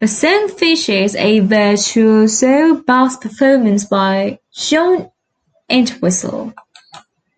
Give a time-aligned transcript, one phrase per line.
[0.00, 5.12] The song features a virtuoso bass performance by John
[5.68, 6.52] Entwistle.